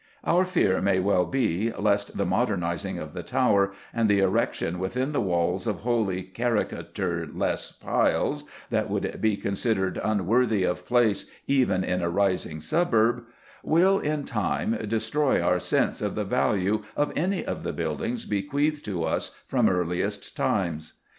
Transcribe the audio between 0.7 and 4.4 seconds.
may well be lest the modernising of the Tower, and the